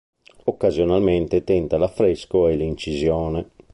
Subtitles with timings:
[0.45, 3.51] Occasionalmente tenta l’affresco e l’incisione.